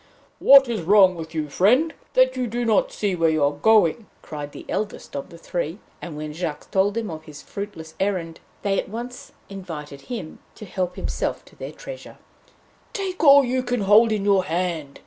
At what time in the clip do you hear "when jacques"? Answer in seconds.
6.17-6.71